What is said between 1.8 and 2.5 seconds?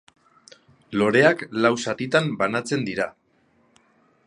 zatitan